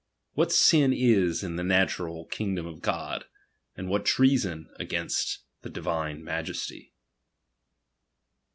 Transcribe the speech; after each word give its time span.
What 0.33 0.51
sin 0.51 0.93
is 0.93 1.43
in 1.43 1.57
the 1.57 1.63
natural 1.63 2.25
kingdom 2.25 2.65
of 2.65 2.81
God; 2.81 3.25
and 3.75 3.87
what 3.87 4.17
(reason 4.17 4.67
against 4.79 5.45
the 5.61 5.69
Divine 5.69 6.23
Majesty. 6.23 6.91